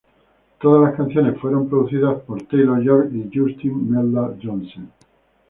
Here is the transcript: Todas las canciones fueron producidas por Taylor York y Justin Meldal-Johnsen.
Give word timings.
Todas 0.59 0.81
las 0.81 0.95
canciones 0.97 1.39
fueron 1.39 1.69
producidas 1.69 2.21
por 2.23 2.41
Taylor 2.47 2.81
York 2.81 3.11
y 3.13 3.29
Justin 3.37 3.87
Meldal-Johnsen. 3.87 4.89